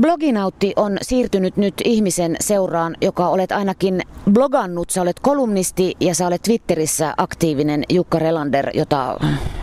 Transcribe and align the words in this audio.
Bloginautti 0.00 0.72
on 0.76 0.98
siirtynyt 1.02 1.56
nyt 1.56 1.74
ihmisen 1.84 2.36
seuraan, 2.40 2.96
joka 3.00 3.28
olet 3.28 3.52
ainakin 3.52 4.02
blogannut. 4.32 4.90
Sä 4.90 5.02
olet 5.02 5.20
kolumnisti 5.20 5.96
ja 6.00 6.14
sä 6.14 6.26
olet 6.26 6.42
Twitterissä 6.42 7.14
aktiivinen 7.16 7.84
Jukka 7.88 8.18
Relander, 8.18 8.70
jota 8.74 9.16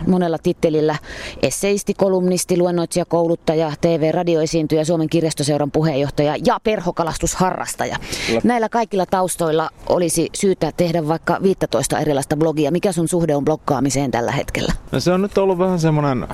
monella 0.06 0.38
tittelillä 0.38 0.96
esseisti, 1.42 1.94
kolumnisti, 1.94 2.58
luennoitsija, 2.58 3.04
kouluttaja, 3.04 3.72
TV-radioesiintyjä, 3.80 4.84
Suomen 4.84 5.08
kirjastoseuran 5.08 5.70
puheenjohtaja 5.70 6.34
ja 6.44 6.60
perhokalastusharrastaja. 6.64 7.96
Kyllä. 8.26 8.40
Näillä 8.44 8.68
kaikilla 8.68 9.06
taustoilla 9.06 9.70
olisi 9.88 10.28
syytä 10.34 10.72
tehdä 10.76 11.08
vaikka 11.08 11.38
15 11.42 11.98
erilaista 11.98 12.36
blogia. 12.36 12.70
Mikä 12.70 12.92
sun 12.92 13.08
suhde 13.08 13.36
on 13.36 13.44
blokkaamiseen 13.44 14.10
tällä 14.10 14.32
hetkellä? 14.32 14.72
No 14.92 15.00
se 15.00 15.12
on 15.12 15.22
nyt 15.22 15.38
ollut 15.38 15.58
vähän 15.58 15.78
semmoinen 15.78 16.28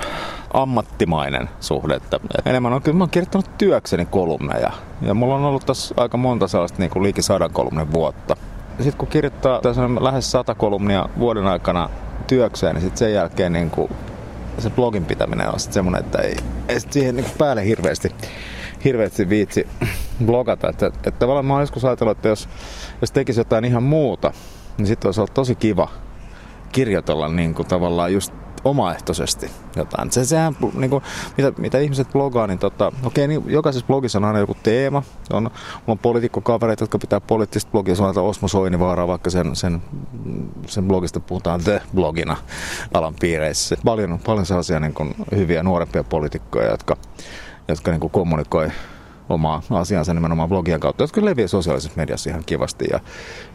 ammattimainen 0.55 1.49
suhde. 1.61 1.95
Että 1.95 2.21
enemmän 2.45 2.73
on 2.73 2.83
kyllä 2.83 2.99
mä 2.99 3.05
oon 3.05 3.11
kirjoittanut 3.11 3.59
työkseni 3.59 4.05
kolumneja. 4.05 4.73
Ja 5.03 5.15
mulla 5.15 5.35
on 5.35 5.45
ollut 5.45 5.67
tässä 5.67 5.95
aika 5.99 6.17
monta 6.17 6.49
sellaista 6.49 6.79
niin 6.79 6.91
kuin 6.91 7.03
liiki 7.03 7.23
sadan 7.23 7.51
kolumnen 7.53 7.93
vuotta. 7.93 8.37
Sitten 8.77 8.99
kun 8.99 9.09
kirjoittaa 9.09 9.61
tässä 9.61 9.85
on 9.85 10.05
lähes 10.05 10.31
sata 10.31 10.55
kolumnia 10.55 11.09
vuoden 11.19 11.47
aikana 11.47 11.91
työkseen, 12.27 12.75
niin 12.75 12.83
sitten 12.83 12.99
sen 12.99 13.13
jälkeen 13.13 13.53
niin 13.53 13.71
kuin 13.71 13.91
se 14.59 14.71
blogin 14.71 15.05
pitäminen 15.05 15.49
on 15.49 15.61
sitten 15.61 15.75
semmoinen, 15.75 16.05
että 16.05 16.19
ei, 16.19 16.37
ei 16.69 16.81
sit 16.81 16.93
siihen 16.93 17.17
niin 17.17 17.27
päälle 17.39 17.65
hirveästi, 17.67 18.13
hirveästi 18.85 19.29
viitsi 19.29 19.69
blogata. 20.27 20.69
Että, 20.69 20.87
että 20.87 21.11
tavallaan 21.11 21.47
mä 21.47 21.53
oon 21.53 21.63
joskus 21.63 21.85
ajatellut, 21.85 22.19
että 22.19 22.29
jos, 22.29 22.49
jos 23.01 23.11
tekisi 23.11 23.41
jotain 23.41 23.65
ihan 23.65 23.83
muuta, 23.83 24.33
niin 24.79 24.87
sitten 24.87 25.09
olisi 25.09 25.21
ollut 25.21 25.35
tosi 25.35 25.55
kiva 25.55 25.89
kirjoitella 26.73 27.29
niin 27.29 27.55
kuin 27.55 27.69
tavallaan 27.69 28.13
just 28.13 28.33
omaehtoisesti 28.65 29.51
jotain. 29.77 30.13
Se, 30.13 30.25
sehän, 30.25 30.57
niin 30.75 30.91
kuin, 30.91 31.03
mitä, 31.37 31.53
mitä 31.59 31.79
ihmiset 31.79 32.13
blogaa, 32.13 32.47
niin 32.47 32.59
tota, 32.59 32.93
okei, 33.05 33.29
niin 33.29 33.43
jokaisessa 33.47 33.87
blogissa 33.87 34.19
on 34.19 34.25
aina 34.25 34.39
joku 34.39 34.57
teema. 34.63 35.03
On, 35.33 35.43
mulla 35.43 35.53
on 35.87 35.99
poliitikkokavereita, 35.99 36.83
jotka 36.83 36.99
pitää 36.99 37.21
poliittista 37.21 37.71
blogia, 37.71 37.95
on 37.99 38.19
Osmo 38.19 38.49
Soinivaara, 38.49 39.07
vaikka 39.07 39.31
sen, 39.31 39.57
sen, 39.57 39.83
sen 40.67 40.89
blogista 40.89 41.21
puhutaan 41.21 41.61
The-blogina 41.61 42.37
alan 42.95 43.15
piireissä. 43.21 43.77
Paljon, 43.85 44.19
paljon 44.27 44.47
sellaisia 44.47 44.81
niin 44.81 44.95
kuin, 44.95 45.15
hyviä 45.37 45.63
nuorempia 45.63 46.05
poliitikkoja, 46.05 46.71
jotka, 46.71 46.97
jotka 47.69 47.91
niin 47.91 48.01
kuin 48.01 48.11
kommunikoi 48.11 48.69
omaa 49.29 49.63
asiansa 49.71 50.15
nimenomaan 50.15 50.49
blogien 50.49 50.81
kautta, 50.81 51.03
jotka 51.03 51.25
leviää 51.25 51.49
sosiaalisessa 51.49 51.97
mediassa 51.97 52.31
ihan 52.31 52.45
kivasti 52.45 52.85
ja, 52.93 53.01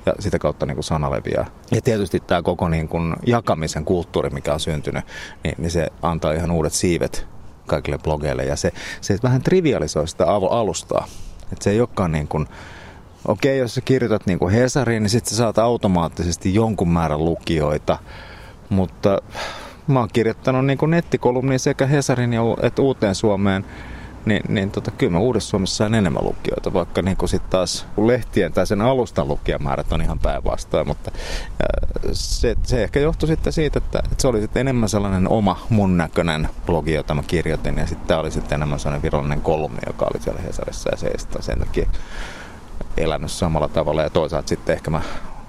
ja 0.05 0.13
sitä 0.19 0.39
kautta 0.39 0.65
niin 0.65 0.75
kuin 0.75 0.83
sana 0.83 1.11
leviää. 1.11 1.45
Ja 1.71 1.81
tietysti 1.81 2.19
tämä 2.19 2.41
koko 2.41 2.69
niin 2.69 2.87
kuin 2.87 3.15
jakamisen 3.25 3.85
kulttuuri, 3.85 4.29
mikä 4.29 4.53
on 4.53 4.59
syntynyt, 4.59 5.05
niin, 5.43 5.55
niin 5.57 5.71
se 5.71 5.87
antaa 6.01 6.33
ihan 6.33 6.51
uudet 6.51 6.73
siivet 6.73 7.27
kaikille 7.67 7.97
blogeille 7.97 8.43
ja 8.43 8.55
se, 8.55 8.71
se 9.01 9.17
vähän 9.23 9.41
trivialisoi 9.41 10.07
sitä 10.07 10.25
alustaa. 10.27 11.07
Että 11.51 11.63
se 11.63 11.69
ei 11.69 11.79
olekaan 11.79 12.11
niin 12.11 12.27
kuin, 12.27 12.47
okei, 13.25 13.51
okay, 13.51 13.59
jos 13.59 13.75
sä 13.75 13.81
kirjoitat 13.81 14.25
niin 14.25 14.39
kuin 14.39 14.53
Hesariin, 14.53 15.03
niin 15.03 15.09
sitten 15.09 15.29
sä 15.29 15.35
saat 15.35 15.57
automaattisesti 15.57 16.53
jonkun 16.53 16.89
määrän 16.89 17.25
lukijoita, 17.25 17.97
mutta 18.69 19.17
mä 19.87 19.99
oon 19.99 20.09
kirjoittanut 20.13 20.65
niin 20.65 20.77
kuin 20.77 20.91
nettikolumnia 20.91 21.59
sekä 21.59 21.85
Hesarin 21.85 22.31
että 22.61 22.81
Uuteen 22.81 23.15
Suomeen– 23.15 23.65
niin, 24.25 24.41
niin 24.47 24.71
tota, 24.71 24.91
kyllä 24.91 25.11
mä 25.11 25.19
Uudessa 25.19 25.49
Suomessa 25.49 25.75
sain 25.75 25.93
enemmän 25.93 26.25
lukijoita, 26.25 26.73
vaikka 26.73 27.01
niin 27.01 27.17
sit 27.25 27.49
taas 27.49 27.85
lehtien 27.97 28.53
tai 28.53 28.67
sen 28.67 28.81
alustan 28.81 29.27
lukijamäärät 29.27 29.91
on 29.91 30.01
ihan 30.01 30.19
päinvastoin, 30.19 30.87
mutta 30.87 31.11
se, 32.13 32.55
se 32.63 32.83
ehkä 32.83 32.99
johtui 32.99 33.27
sitten 33.27 33.53
siitä, 33.53 33.77
että, 33.77 33.99
että 33.99 34.21
se 34.21 34.27
oli 34.27 34.41
sitten 34.41 34.61
enemmän 34.61 34.89
sellainen 34.89 35.27
oma 35.27 35.59
mun 35.69 35.97
näköinen 35.97 36.49
blogi, 36.65 36.93
jota 36.93 37.13
mä 37.13 37.23
kirjoitin, 37.23 37.77
ja 37.77 37.87
sitten 37.87 38.07
tämä 38.07 38.19
oli 38.19 38.31
sitten 38.31 38.55
enemmän 38.55 38.79
sellainen 38.79 39.03
virallinen 39.03 39.41
kolumni, 39.41 39.79
joka 39.87 40.07
oli 40.13 40.23
siellä 40.23 40.41
Hesarissa, 40.41 40.89
ja 40.89 40.97
se 40.97 41.11
sen 41.39 41.59
takia 41.59 41.89
elänyt 42.97 43.31
samalla 43.31 43.67
tavalla, 43.67 44.01
ja 44.01 44.09
toisaalta 44.09 44.49
sitten 44.49 44.73
ehkä 44.73 44.91
mä 44.91 45.01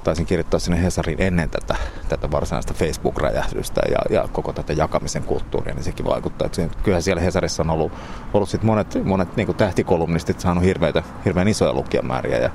taisin 0.05 0.27
kirjoittaa 0.27 0.61
sinne 0.61 0.83
Hesarin 0.83 1.23
ennen 1.23 1.51
tätä, 1.51 1.77
tätä 2.09 2.31
varsinaista 2.31 2.75
Facebook-räjähdystä 2.75 3.81
ja, 3.91 3.99
ja 4.11 4.29
koko 4.33 4.53
tätä 4.53 4.73
jakamisen 4.73 5.23
kulttuuria, 5.23 5.75
niin 5.75 5.85
sekin 5.85 6.07
vaikuttaa. 6.07 6.47
Että 6.47 6.83
kyllähän 6.83 7.03
siellä 7.03 7.23
Hesarissa 7.23 7.63
on 7.63 7.71
ollut, 7.71 7.93
ollut 8.35 8.49
sit 8.49 8.63
monet, 8.63 9.05
monet 9.05 9.37
niin 9.37 9.55
tähtikolumnistit 9.55 10.41
saanut 10.41 10.65
hirveitä, 10.65 11.03
hirveän 11.25 11.49
isoja 11.49 11.73
lukijamääriä 11.73 12.39
ja, 12.39 12.51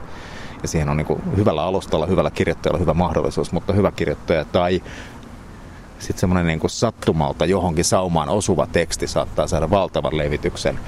ja 0.62 0.68
siihen 0.68 0.90
on 0.90 0.98
niin 0.98 1.08
kuin 1.08 1.22
hyvällä 1.38 1.64
alustalla, 1.64 2.06
hyvällä 2.06 2.32
kirjoittajalla 2.32 2.80
hyvä 2.80 2.94
mahdollisuus, 2.94 3.52
mutta 3.52 3.74
hyvä 3.74 3.92
kirjoittaja 3.92 4.46
tai 4.46 4.82
sitten 6.00 6.20
semmoinen 6.20 6.48
niin 6.48 6.70
sattumalta 6.70 7.46
johonkin 7.46 7.86
saumaan 7.86 8.30
osuva 8.30 8.68
teksti 8.68 9.08
saattaa 9.08 9.48
saada 9.48 9.70
valtavan 9.70 10.18
levityksen, 10.18 10.80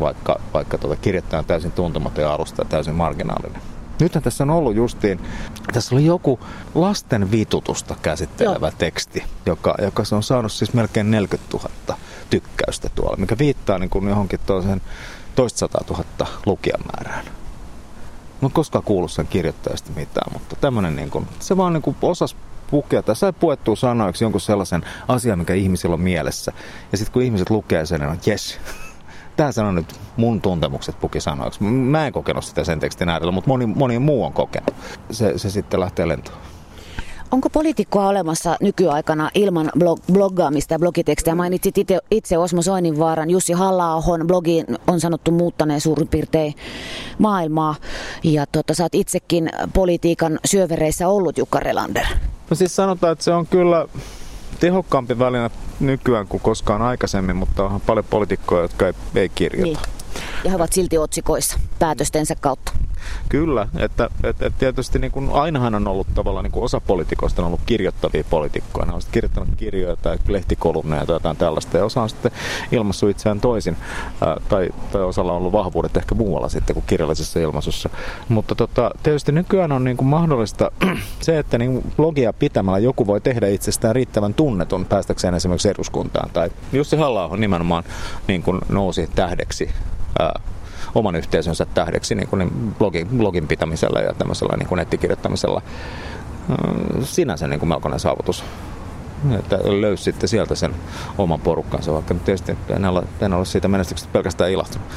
vaikka, 0.00 0.40
vaikka 0.54 0.78
tuota 0.78 0.96
kirjoittaja 0.96 1.38
on 1.38 1.44
täysin 1.44 1.72
tuntematon 1.72 2.24
ja 2.24 2.32
alusta 2.32 2.64
täysin 2.64 2.94
marginaalinen. 2.94 3.62
Nythän 4.00 4.22
tässä 4.22 4.44
on 4.44 4.50
ollut 4.50 4.76
justiin, 4.76 5.20
tässä 5.72 5.94
oli 5.94 6.04
joku 6.06 6.40
lasten 6.74 7.30
vitutusta 7.30 7.96
käsittelevä 8.02 8.66
Joo. 8.66 8.76
teksti, 8.78 9.24
joka, 9.46 9.74
joka 9.82 10.04
se 10.04 10.14
on 10.14 10.22
saanut 10.22 10.52
siis 10.52 10.72
melkein 10.72 11.10
40 11.10 11.56
000 11.56 11.98
tykkäystä 12.30 12.88
tuolla, 12.94 13.16
mikä 13.16 13.38
viittaa 13.38 13.78
niin 13.78 13.90
kuin 13.90 14.08
johonkin 14.08 14.40
toisen 14.46 14.82
toista 15.34 15.58
sata 15.58 15.84
tuhatta 15.86 16.26
lukijamäärään. 16.46 17.24
Mä 18.40 18.46
en 18.46 18.52
koskaan 18.52 18.84
kuullut 18.84 19.12
sen 19.12 19.26
kirjoittajasta 19.26 19.90
mitään, 19.96 20.32
mutta 20.32 20.56
tämmönen 20.56 20.96
niin 20.96 21.10
kuin, 21.10 21.28
se 21.40 21.56
vaan 21.56 21.72
niin 21.72 21.82
kuin 21.82 21.96
osas 22.02 22.36
pukea 22.70 23.02
tai 23.02 23.16
sai 23.16 23.32
puettua 23.32 23.76
sanoiksi 23.76 24.24
jonkun 24.24 24.40
sellaisen 24.40 24.84
asian, 25.08 25.38
mikä 25.38 25.54
ihmisillä 25.54 25.94
on 25.94 26.00
mielessä. 26.00 26.52
Ja 26.92 26.98
sitten 26.98 27.12
kun 27.12 27.22
ihmiset 27.22 27.50
lukee 27.50 27.86
sen, 27.86 28.00
niin 28.00 28.10
on 28.10 28.18
yes, 28.26 28.58
tämä 29.40 29.52
sanoo 29.52 29.72
nyt 29.72 30.00
mun 30.16 30.40
tuntemukset 30.40 31.00
pukisanoiksi. 31.00 31.62
Mä 31.62 32.06
en 32.06 32.12
kokenut 32.12 32.44
sitä 32.44 32.64
sen 32.64 32.80
tekstin 32.80 33.08
äärellä, 33.08 33.32
mutta 33.32 33.48
moni, 33.48 33.66
moni 33.66 33.98
muu 33.98 34.24
on 34.24 34.32
kokenut. 34.32 34.74
Se, 35.10 35.38
se 35.38 35.50
sitten 35.50 35.80
lähtee 35.80 36.08
lentoon. 36.08 36.38
Onko 37.30 37.50
poliitikkoa 37.50 38.08
olemassa 38.08 38.56
nykyaikana 38.60 39.30
ilman 39.34 39.70
blog- 39.78 40.12
bloggaamista 40.12 40.74
ja 40.74 40.78
blogitekstejä? 40.78 41.34
Mainitsit 41.34 41.78
itse, 41.78 41.98
itse 42.10 42.38
Osmo 42.38 42.62
Soininvaaran, 42.62 43.30
Jussi 43.30 43.52
halla 43.52 44.02
blogi 44.26 44.64
on 44.86 45.00
sanottu 45.00 45.30
muuttaneen 45.30 45.80
suurin 45.80 46.08
piirtein 46.08 46.54
maailmaa. 47.18 47.74
Ja 48.22 48.46
tota, 48.46 48.74
sä 48.74 48.82
oot 48.82 48.94
itsekin 48.94 49.50
politiikan 49.74 50.38
syövereissä 50.44 51.08
ollut, 51.08 51.38
Jukka 51.38 51.60
Relander. 51.60 52.06
No 52.50 52.56
siis 52.56 52.76
sanotaan, 52.76 53.12
että 53.12 53.24
se 53.24 53.32
on 53.32 53.46
kyllä 53.46 53.86
tehokkaampi 54.60 55.18
väline 55.18 55.50
nykyään 55.80 56.26
kuin 56.26 56.40
koskaan 56.40 56.82
aikaisemmin, 56.82 57.36
mutta 57.36 57.64
onhan 57.64 57.80
paljon 57.80 58.04
poliitikkoja, 58.10 58.62
jotka 58.62 58.86
ei, 58.86 58.92
ei 59.14 59.28
kirjoita. 59.28 59.80
Niin. 59.80 60.00
Ja 60.44 60.50
he 60.50 60.56
ovat 60.56 60.72
silti 60.72 60.98
otsikoissa 60.98 61.58
päätöstensä 61.78 62.34
kautta. 62.40 62.72
Kyllä, 63.28 63.68
että, 63.76 64.08
että, 64.24 64.46
että 64.46 64.58
tietysti 64.58 64.98
niin 64.98 65.10
kuin 65.10 65.30
ainahan 65.32 65.74
on 65.74 65.88
ollut 65.88 66.06
tavallaan 66.14 66.44
niin 66.44 66.52
kuin 66.52 66.64
osa 66.64 66.80
poliitikoista 66.80 67.42
on 67.42 67.46
ollut 67.46 67.60
kirjoittavia 67.66 68.24
poliitikkoja. 68.30 68.86
Ne 68.86 68.92
on 68.92 69.02
sitten 69.02 69.12
kirjoittanut 69.12 69.48
kirjoja 69.56 69.96
tai 69.96 70.18
lehtikolumneja 70.28 71.06
tai 71.06 71.14
jotain 71.14 71.36
tällaista 71.36 71.78
ja 71.78 71.84
osa 71.84 72.02
on 72.02 72.08
sitten 72.08 72.32
ilmassut 72.72 73.10
itseään 73.10 73.40
toisin 73.40 73.76
ää, 74.20 74.36
tai, 74.48 74.68
tai 74.92 75.02
osalla 75.02 75.32
on 75.32 75.38
ollut 75.38 75.52
vahvuudet 75.52 75.96
ehkä 75.96 76.14
muualla 76.14 76.48
sitten 76.48 76.74
kuin 76.74 76.84
kirjallisessa 76.86 77.40
ilmaisussa. 77.40 77.90
Mutta 78.28 78.54
tota, 78.54 78.90
tietysti 79.02 79.32
nykyään 79.32 79.72
on 79.72 79.84
niin 79.84 79.96
kuin 79.96 80.08
mahdollista 80.08 80.70
se, 81.20 81.38
että 81.38 81.58
niin 81.58 81.92
blogia 81.96 82.32
pitämällä 82.32 82.78
joku 82.78 83.06
voi 83.06 83.20
tehdä 83.20 83.48
itsestään 83.48 83.94
riittävän 83.94 84.34
tunnetun 84.34 84.86
päästäkseen 84.86 85.34
esimerkiksi 85.34 85.68
eduskuntaan. 85.68 86.30
Tai 86.30 86.50
Jussi 86.72 86.96
halla 86.96 87.36
nimenomaan 87.36 87.84
niin 88.28 88.42
kuin 88.42 88.60
nousi 88.68 89.10
tähdeksi 89.14 89.70
ää, 90.18 90.40
oman 90.94 91.16
yhteisönsä 91.16 91.66
tähdeksi 91.74 92.14
niin 92.14 92.28
kuin 92.28 92.38
niin 92.38 92.74
blogin, 92.78 93.08
blogin 93.08 93.48
pitämisellä 93.48 94.00
ja 94.00 94.14
tämmöisellä 94.14 94.56
niin 94.56 94.68
kuin 94.68 94.76
nettikirjoittamisella. 94.76 95.62
Sinänsä 97.02 97.48
niin 97.48 97.60
kuin 97.60 97.68
melkoinen 97.68 98.00
saavutus. 98.00 98.44
Että 99.38 99.58
löysi 99.80 100.04
sitten 100.04 100.28
sieltä 100.28 100.54
sen 100.54 100.74
oman 101.18 101.40
porukkansa, 101.40 101.92
vaikka 101.92 102.14
tietysti 102.14 102.56
en 102.76 102.84
ole, 102.84 103.02
en 103.20 103.32
ole 103.32 103.44
siitä 103.44 103.68
menestyksestä 103.68 104.12
pelkästään 104.12 104.50
ilahtunut. 104.50 104.88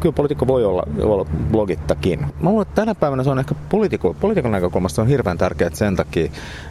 Kyllä 0.00 0.12
poliitikko 0.12 0.46
voi 0.46 0.64
olla, 0.64 0.82
olla 1.02 1.26
blogittakin. 1.50 2.20
Mä 2.20 2.50
luulen, 2.50 2.62
että 2.62 2.74
tänä 2.74 2.94
päivänä 2.94 3.24
se 3.24 3.30
on 3.30 3.38
ehkä 3.38 3.54
poliitikon, 3.68 4.16
näkökulmasta 4.50 5.02
on 5.02 5.08
hirveän 5.08 5.38
tärkeää 5.38 5.70
sen 5.72 5.96
takia, 5.96 6.24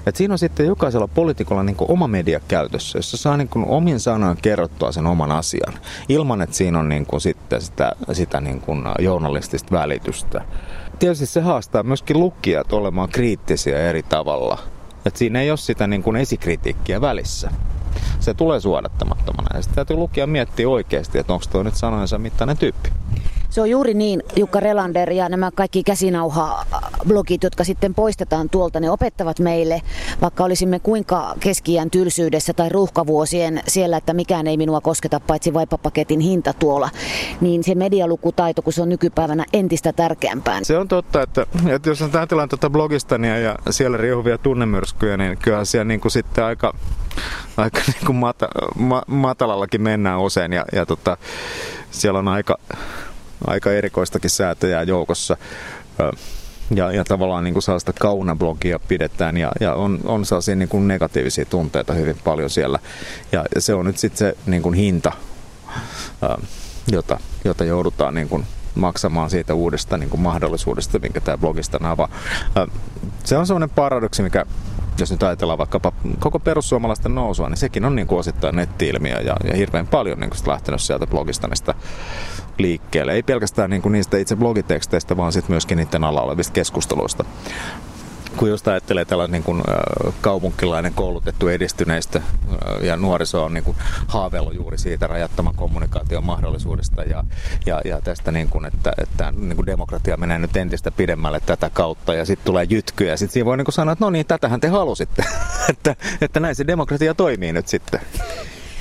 että 0.06 0.18
siinä 0.18 0.34
on 0.34 0.38
sitten 0.38 0.66
jokaisella 0.66 1.08
poliitikolla 1.08 1.64
niin 1.64 1.76
oma 1.80 2.08
media 2.08 2.40
käytössä, 2.48 2.98
jossa 2.98 3.18
saa 3.18 3.38
niin 3.38 3.48
kuin 3.48 3.66
omin 3.66 4.00
sanoin 4.00 4.38
kerrottua 4.42 4.92
sen 4.92 5.08
oman 5.08 5.32
asian, 5.32 5.74
ilman 6.10 6.42
että 6.42 6.56
siinä 6.56 6.80
on 6.80 6.90
niin 6.90 7.06
kuin 7.06 7.22
sitten 7.22 7.62
sitä, 7.62 7.92
sitä 8.12 8.42
niin 8.42 8.62
kuin 8.62 8.84
journalistista 9.00 9.72
välitystä. 9.72 10.42
Tietysti 11.00 11.26
se 11.26 11.42
haastaa 11.42 11.84
myöskin 11.84 12.20
lukijat 12.20 12.74
olemaan 12.74 13.10
kriittisiä 13.10 13.80
eri 13.80 14.04
tavalla. 14.04 14.58
Että 15.06 15.20
siinä 15.20 15.42
ei 15.42 15.52
ole 15.52 15.58
sitä 15.58 15.88
niin 15.88 16.04
kuin 16.04 16.16
esikritiikkiä 16.16 17.02
välissä 17.02 17.52
se 18.20 18.34
tulee 18.34 18.60
suodattamattomana. 18.60 19.58
Ja 19.58 19.62
sitten 19.62 19.76
täytyy 19.76 19.96
lukea 19.96 20.28
miettiä 20.28 20.70
oikeasti, 20.70 21.18
että 21.18 21.34
onko 21.34 21.46
tuo 21.52 21.64
nyt 21.64 21.76
sanojensa 21.76 22.18
mittainen 22.18 22.58
tyyppi. 22.58 22.90
Se 23.50 23.62
on 23.62 23.70
juuri 23.70 23.94
niin, 23.94 24.24
Jukka 24.36 24.60
Relander 24.60 25.12
ja 25.12 25.30
nämä 25.30 25.52
kaikki 25.56 25.84
käsinauha-blogit, 25.84 27.44
jotka 27.44 27.64
sitten 27.64 27.94
poistetaan 27.94 28.50
tuolta, 28.50 28.80
ne 28.80 28.92
opettavat 28.92 29.40
meille, 29.40 29.82
vaikka 30.22 30.44
olisimme 30.44 30.80
kuinka 30.80 31.36
keskiään 31.40 31.90
tylsyydessä 31.90 32.54
tai 32.54 32.70
ruuhkavuosien 32.70 33.62
siellä, 33.68 33.98
että 33.98 34.14
mikään 34.14 34.48
ei 34.48 34.58
minua 34.58 34.82
kosketa 34.82 35.20
paitsi 35.20 35.54
vaipapaketin 35.54 36.20
hinta 36.20 36.54
tuolla, 36.54 36.90
niin 37.42 37.64
se 37.64 37.76
medialukutaito, 37.76 38.62
kun 38.62 38.74
se 38.74 38.82
on 38.82 38.90
nykypäivänä 38.90 39.46
entistä 39.54 39.94
tärkeämpää. 39.94 40.60
Se 40.64 40.78
on 40.78 40.88
totta, 40.88 41.22
että, 41.22 41.46
että 41.70 41.90
jos 41.90 42.02
ajatellaan 42.02 42.50
tuota 42.50 42.70
blogistania 42.70 43.40
ja 43.40 43.56
siellä 43.70 43.98
riehuvia 43.98 44.38
tunnemyrskyjä, 44.38 45.18
niin 45.18 45.38
kyllähän 45.38 45.66
siellä 45.66 45.86
niin 45.86 46.00
kuin 46.00 46.12
sitten 46.12 46.44
aika, 46.44 46.74
aika 47.58 47.82
niin 47.88 48.06
kuin 48.06 48.16
mata, 48.16 48.48
ma, 48.76 49.04
matalallakin 49.08 49.82
mennään 49.82 50.22
usein 50.22 50.54
ja, 50.54 50.66
ja 50.74 50.86
tota, 50.86 51.18
siellä 51.92 52.20
on 52.20 52.28
aika, 52.28 52.58
aika 53.48 53.72
erikoistakin 53.72 54.30
säätöjä 54.30 54.84
joukossa. 54.84 55.38
Ja, 56.76 56.92
ja 56.92 57.04
tavallaan 57.04 57.44
niin 57.44 57.54
kuin 57.54 57.64
sellaista 57.64 57.94
kaunablogia 57.94 58.80
pidetään 58.88 59.38
ja, 59.38 59.52
ja 59.60 59.74
on, 59.74 60.00
on 60.04 60.26
sellaisia 60.26 60.56
niin 60.56 60.70
kuin 60.70 60.88
negatiivisia 60.88 61.46
tunteita 61.46 61.94
hyvin 61.94 62.18
paljon 62.24 62.50
siellä. 62.50 62.80
Ja, 63.32 63.46
ja 63.56 63.62
se 63.62 63.74
on 63.74 63.86
nyt 63.86 63.98
sitten 63.98 64.18
se 64.18 64.38
niin 64.46 64.62
kuin 64.62 64.76
hinta, 64.76 65.12
jota, 66.92 67.20
jota 67.44 67.64
joudutaan 67.64 68.14
niin 68.14 68.30
kuin 68.30 68.46
maksamaan 68.76 69.30
siitä 69.30 69.54
uudesta 69.54 69.98
niin 69.98 70.10
kuin 70.10 70.22
mahdollisuudesta, 70.22 71.00
minkä 71.00 71.22
tämä 71.22 71.38
blogista 71.38 71.80
avaa. 71.84 72.10
Se 73.24 73.38
on 73.38 73.48
sellainen 73.48 73.70
paradoksi, 73.70 74.24
mikä 74.24 74.46
jos 75.00 75.12
nyt 75.12 75.24
ajatellaan 75.24 75.58
vaikkapa 75.58 75.92
koko 76.20 76.40
perussuomalaisten 76.40 77.16
nousua, 77.16 77.50
niin 77.50 77.58
sekin 77.58 77.86
on 77.86 77.96
niin 77.96 78.08
kuin 78.08 78.20
osittain 78.20 78.56
netti-ilmiö 78.56 79.20
ja, 79.20 79.36
ja 79.44 79.56
hirveän 79.56 79.88
paljon 79.88 80.20
niin 80.20 80.30
kuin 80.30 80.40
lähtenyt 80.48 80.82
sieltä 80.82 81.08
blogistanista 81.08 81.74
liikkeelle. 82.58 83.14
Ei 83.14 83.24
pelkästään 83.24 83.70
niin 83.70 83.82
kuin 83.82 83.92
niistä 83.92 84.18
itse 84.18 84.36
blogiteksteistä, 84.36 85.18
vaan 85.18 85.32
sitten 85.32 85.54
myöskin 85.54 85.78
niiden 85.78 86.04
alla 86.04 86.22
olevista 86.22 86.54
keskusteluista 86.54 87.26
kun 88.40 88.50
just 88.50 88.68
ajattelee 88.68 89.06
tällainen 89.06 89.32
niin 89.32 89.44
kuin, 89.44 89.64
kaupunkilainen 90.22 90.94
koulutettu 90.94 91.48
edistyneistä 91.48 92.22
ja 92.82 92.96
nuoriso 92.96 93.46
on 93.46 93.54
niin 93.54 93.64
kuin, 93.64 93.78
haaveillut 94.08 94.56
juuri 94.56 94.78
siitä 94.78 95.08
rajattoman 95.08 95.56
kommunikaation 95.56 96.24
mahdollisuudesta 96.24 97.04
ja, 97.04 97.24
ja, 97.66 97.82
ja 97.86 98.02
tästä, 98.02 98.32
niin 98.32 98.50
kuin, 98.50 98.66
että, 98.66 98.94
että 98.98 99.32
niin 99.32 99.56
kuin 99.56 99.66
demokratia 99.66 100.18
menee 100.18 100.40
nyt 100.40 100.58
entistä 100.58 100.92
pidemmälle 100.92 101.40
tätä 101.46 101.70
kautta 101.70 102.14
ja 102.14 102.26
sitten 102.26 102.46
tulee 102.46 102.68
jytkyä 102.70 103.10
ja 103.10 103.18
sitten 103.18 103.34
siinä 103.34 103.46
voi 103.46 103.58
niin 103.58 103.66
kuin 103.66 103.74
sanoa, 103.74 103.92
että 103.94 104.06
no 104.06 104.10
niin, 104.10 104.26
tätähän 104.26 104.60
te 104.60 104.68
halusitte, 104.68 105.24
että, 105.72 105.96
että 106.22 106.40
näin 106.40 106.56
se 106.56 106.68
demokratia 106.68 107.14
toimii 107.14 107.54
nyt 107.54 107.68
sitten. 107.68 108.02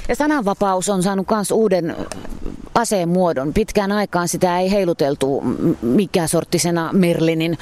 Ja 0.09 0.17
sananvapaus 0.17 0.89
on 0.89 1.03
saanut 1.03 1.27
myös 1.31 1.51
uuden 1.51 1.97
aseen 2.79 3.09
muodon. 3.09 3.53
Pitkään 3.53 3.93
aikaan 3.93 4.29
sitä 4.29 4.59
ei 4.59 4.71
heiluteltu 4.71 5.43
mikä 5.83 6.27
sorttisena 6.27 6.91
Merlinin 6.93 7.59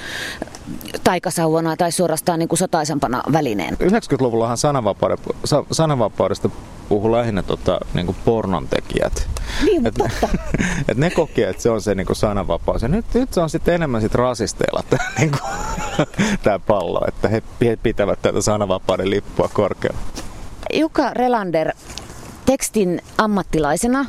taikasauvana 1.05 1.77
tai 1.77 1.93
suorastaan 1.93 2.39
niin 2.39 2.49
kuin 2.49 2.59
sotaisempana 2.59 3.23
välineen. 3.33 3.75
90-luvullahan 3.75 4.57
sananvapaudesta 5.71 6.51
puhu 6.89 7.13
lähinnä 7.13 7.43
tota, 7.43 7.81
niin 7.95 8.07
kuin 8.07 8.17
pornontekijät. 8.25 9.29
Niin, 9.65 9.87
et, 9.87 9.95
totta. 9.95 10.29
et 10.89 10.97
ne 10.97 11.11
koki, 11.11 11.43
että 11.43 11.63
se 11.63 11.71
on 11.71 11.83
se 11.83 11.95
niin 11.95 12.07
kuin 12.07 12.17
sananvapaus. 12.17 12.83
Ja 12.83 12.89
nyt, 12.89 13.05
nyt 13.15 13.33
se 13.33 13.41
on 13.41 13.51
sitten 13.51 13.75
enemmän 13.75 14.01
sit 14.01 14.15
rasisteilla 14.15 14.85
tämä 14.91 15.11
niin 15.19 15.31
kuin, 15.31 16.61
pallo, 16.67 17.01
että 17.09 17.29
he 17.29 17.43
pitävät 17.83 18.23
tätä 18.23 18.41
sananvapauden 18.41 19.11
lippua 19.11 19.51
korkealla. 19.53 19.99
Jukka 20.73 21.11
Relander, 21.15 21.73
tekstin 22.47 23.03
ammattilaisena, 23.19 24.07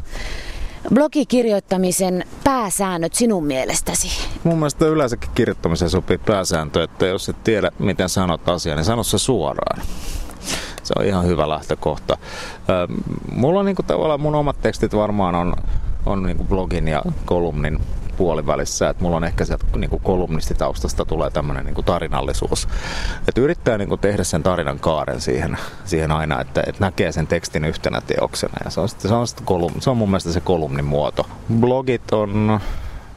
blogikirjoittamisen 0.93 2.25
pääsäännöt 2.43 3.13
sinun 3.13 3.45
mielestäsi? 3.45 4.27
Mun 4.43 4.57
mielestä 4.57 4.85
yleensäkin 4.85 5.29
kirjoittamiseen 5.35 5.89
sopii 5.89 6.17
pääsääntö, 6.17 6.83
että 6.83 7.05
jos 7.05 7.29
et 7.29 7.43
tiedä 7.43 7.71
miten 7.79 8.09
sanot 8.09 8.49
asiaa, 8.49 8.75
niin 8.75 8.85
sano 8.85 9.03
se 9.03 9.17
suoraan. 9.17 9.81
Se 10.83 10.93
on 10.97 11.05
ihan 11.05 11.25
hyvä 11.25 11.49
lähtökohta. 11.49 12.17
Mulla 13.31 13.59
on 13.59 13.65
niinku 13.65 13.83
tavallaan 13.83 14.21
mun 14.21 14.35
omat 14.35 14.61
tekstit 14.61 14.95
varmaan 14.95 15.35
on, 15.35 15.55
on 16.05 16.23
niinku 16.23 16.43
blogin 16.43 16.87
ja 16.87 17.01
kolumnin 17.25 17.79
puolivälissä, 18.17 18.89
että 18.89 19.03
mulla 19.03 19.17
on 19.17 19.23
ehkä 19.23 19.45
sieltä 19.45 19.65
niin 19.77 19.89
kuin 19.89 20.01
kolumnistitaustasta 20.01 21.05
tulee 21.05 21.29
tämmöinen 21.29 21.65
niin 21.65 21.85
tarinallisuus. 21.85 22.67
Että 23.27 23.41
yrittää 23.41 23.77
niin 23.77 23.89
kuin 23.89 24.01
tehdä 24.01 24.23
sen 24.23 24.43
tarinan 24.43 24.79
kaaren 24.79 25.21
siihen, 25.21 25.57
siihen 25.85 26.11
aina, 26.11 26.41
että, 26.41 26.63
että 26.67 26.85
näkee 26.85 27.11
sen 27.11 27.27
tekstin 27.27 27.65
yhtenä 27.65 28.01
teoksena. 28.01 28.53
Ja 28.65 28.69
se 28.69 28.79
on, 28.79 28.89
se 28.89 29.13
on, 29.13 29.27
kolum, 29.45 29.73
se 29.79 29.89
on 29.89 29.97
mun 29.97 30.09
mielestä 30.09 30.31
se 30.31 30.39
kolumnin 30.39 30.85
muoto. 30.85 31.25
Blogit 31.59 32.13
on, 32.13 32.59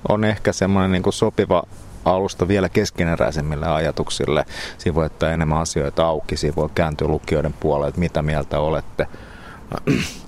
on 0.09 0.25
ehkä 0.25 0.53
semmoinen 0.53 0.93
niin 0.93 1.03
kuin 1.03 1.13
sopiva 1.13 1.63
alusta 2.05 2.49
vielä 2.49 2.69
keskeneräisemmille 2.69 3.67
ajatuksille. 3.67 4.45
Siinä 4.79 4.95
voi 4.95 5.07
ottaa 5.07 5.31
enemmän 5.31 5.59
asioita 5.59 6.07
auki, 6.07 6.37
siinä 6.37 6.57
voi 6.57 6.69
kääntyä 6.75 7.09
lukijoiden 7.09 7.53
puolelle, 7.53 7.89
että 7.89 8.01
mitä 8.01 8.23
mieltä 8.23 8.61
olette. 8.61 9.07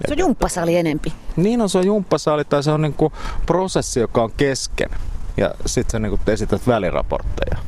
Se 0.07 0.13
on 0.13 0.19
jumppasali 0.19 0.77
enempi. 0.77 1.13
Niin 1.37 1.61
on, 1.61 1.69
se 1.69 1.79
on 1.79 1.87
jumppasali 1.87 2.45
tai 2.45 2.63
se 2.63 2.71
on 2.71 2.83
niin 2.83 2.95
kuin 2.95 3.13
prosessi, 3.47 4.01
joka 4.01 4.23
on 4.23 4.33
kesken. 4.37 4.91
Ja 5.37 5.55
sitten 5.67 5.93
sä 5.93 5.99
niin 5.99 6.11
kuin 6.11 6.21
esität 6.27 6.67
väliraportteja. 6.67 7.59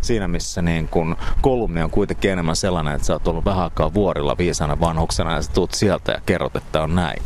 Siinä 0.00 0.28
missä 0.28 0.62
niin 0.62 0.88
kun 0.88 1.16
kolumni 1.40 1.82
on 1.82 1.90
kuitenkin 1.90 2.30
enemmän 2.30 2.56
sellainen, 2.56 2.94
että 2.94 3.06
sä 3.06 3.12
oot 3.12 3.28
ollut 3.28 3.44
vähän 3.44 3.64
aikaa 3.64 3.94
vuorilla 3.94 4.38
viisana 4.38 4.80
vanhuksena 4.80 5.34
ja 5.34 5.42
sä 5.42 5.52
tuut 5.52 5.74
sieltä 5.74 6.12
ja 6.12 6.20
kerrot, 6.26 6.56
että 6.56 6.82
on 6.82 6.94
näin. 6.94 7.22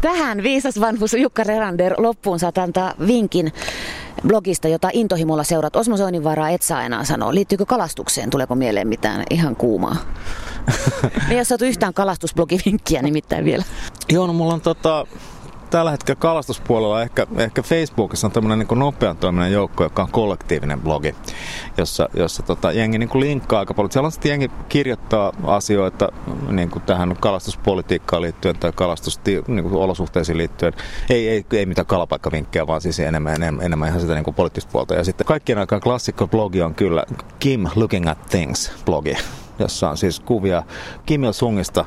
Tähän 0.00 0.42
viisas 0.42 0.80
vanhus 0.80 1.14
Jukka 1.14 1.44
Rerander 1.44 1.94
loppuun 1.98 2.38
saat 2.38 2.58
antaa 2.58 2.94
vinkin 3.06 3.52
blogista, 4.26 4.68
jota 4.68 4.90
intohimolla 4.92 5.44
seurat. 5.44 5.76
Osmo 5.76 5.96
Soininvaara 5.96 6.48
et 6.48 6.62
saa 6.62 6.82
enää 6.82 7.04
sanoa. 7.04 7.34
Liittyykö 7.34 7.66
kalastukseen? 7.66 8.30
Tuleeko 8.30 8.54
mieleen 8.54 8.88
mitään 8.88 9.24
ihan 9.30 9.56
kuumaa? 9.56 9.96
Me 11.28 11.30
ei 11.30 11.36
ole 11.36 11.44
saatu 11.44 11.64
yhtään 11.64 11.94
kalastusblogivinkkiä 11.94 13.02
nimittäin 13.02 13.44
vielä. 13.44 13.64
Joo, 14.08 14.26
no 14.26 14.32
mulla 14.32 14.54
on 14.54 14.60
tota, 14.60 15.06
tällä 15.70 15.90
hetkellä 15.90 16.18
kalastuspuolella 16.18 17.02
ehkä, 17.02 17.26
ehkä 17.36 17.62
Facebookissa 17.62 18.26
on 18.26 18.32
tämmöinen 18.32 18.58
niin 18.58 18.78
nopean 18.78 19.16
toiminnan 19.16 19.52
joukko, 19.52 19.84
joka 19.84 20.02
on 20.02 20.10
kollektiivinen 20.10 20.80
blogi, 20.80 21.14
jossa, 21.76 22.08
jossa 22.14 22.42
tota, 22.42 22.72
jengi 22.72 22.98
niin 22.98 23.08
kuin 23.08 23.20
linkkaa 23.20 23.58
aika 23.58 23.74
paljon. 23.74 23.92
Siellä 23.92 24.06
on 24.06 24.12
sitten 24.12 24.30
jengi 24.30 24.50
kirjoittaa 24.68 25.32
asioita 25.44 26.12
niin 26.50 26.70
kuin 26.70 26.82
tähän 26.82 27.16
kalastuspolitiikkaan 27.20 28.22
liittyen 28.22 28.58
tai 28.58 28.72
kalastusolosuhteisiin 28.74 30.34
niin 30.34 30.38
liittyen. 30.38 30.72
Ei, 31.10 31.28
ei, 31.28 31.44
ei 31.52 31.66
mitään 31.66 31.86
kalapaikkavinkkejä, 31.86 32.66
vaan 32.66 32.80
siis 32.80 33.00
enemmän, 33.00 33.34
enemmän, 33.34 33.66
enemmän 33.66 33.88
ihan 33.88 34.00
sitä 34.00 34.14
niin 34.14 34.24
kuin 34.24 34.34
poliittista 34.34 34.70
puolta. 34.72 34.94
Ja 34.94 35.04
sitten 35.04 35.26
kaikkien 35.26 35.58
aikaan 35.58 35.80
klassikko 35.80 36.26
blogi 36.26 36.62
on 36.62 36.74
kyllä 36.74 37.04
Kim 37.38 37.66
Looking 37.74 38.08
at 38.08 38.26
Things 38.26 38.72
blogi, 38.84 39.16
jossa 39.60 39.90
on 39.90 39.96
siis 39.96 40.20
kuvia 40.20 40.62
Kim 41.06 41.24
Il-sungista 41.24 41.84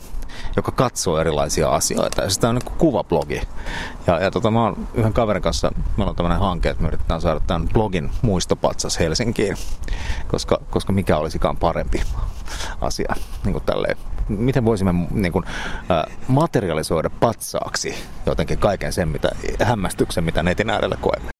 joka 0.56 0.72
katsoo 0.72 1.20
erilaisia 1.20 1.70
asioita. 1.70 2.24
Ja 2.24 2.30
sitä 2.30 2.50
on 2.50 2.56
niin 2.56 2.78
kuvablogi. 2.78 3.42
Ja, 4.08 4.20
ja 4.20 4.32
tota, 4.32 4.52
mä 4.52 4.64
oon 4.64 4.88
yhden 4.94 5.14
kaverin 5.14 5.44
kanssa, 5.44 5.72
meillä 5.98 6.10
on 6.10 6.16
tämmöinen 6.16 6.40
hanke, 6.40 6.70
että 6.70 6.84
me 6.84 6.88
yritetään 6.88 7.22
saada 7.22 7.40
tämän 7.48 7.68
blogin 7.74 8.12
muistopatsas 8.22 9.00
Helsinkiin, 9.00 9.58
koska, 10.28 10.60
koska 10.70 10.94
mikä 10.94 11.18
olisikaan 11.18 11.58
parempi 11.58 12.02
asia 12.82 13.16
niin 13.44 13.54
kuin 13.54 13.64
tälleen 13.64 13.98
miten 14.30 14.66
voisimme 14.66 14.94
niin 15.12 15.34
kuin, 15.34 15.46
äh, 15.92 16.18
materialisoida 16.28 17.10
patsaaksi 17.10 17.96
jotenkin 18.26 18.58
kaiken 18.58 18.94
sen 18.94 19.08
mitä, 19.10 19.30
hämmästyksen, 19.64 20.24
mitä 20.24 20.44
netin 20.44 20.70
äärellä 20.70 20.98
koemme. 21.02 21.33